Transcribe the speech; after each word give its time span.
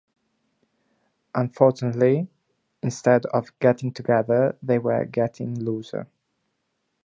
Unfortunately, 1.35 2.27
instead 2.81 3.27
of 3.27 3.51
getting 3.59 3.91
together, 3.93 4.57
they 4.63 4.79
were 4.79 5.05
getting 5.05 5.53
looser. 5.59 6.07